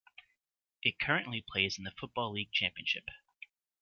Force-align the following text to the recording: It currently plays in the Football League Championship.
It 0.81 0.97
currently 0.97 1.45
plays 1.47 1.77
in 1.77 1.83
the 1.83 1.91
Football 1.91 2.31
League 2.33 2.51
Championship. 2.51 3.03